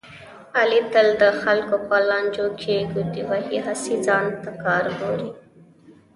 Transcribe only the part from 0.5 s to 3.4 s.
علي تل د خلکو په لانجو کې ګوتې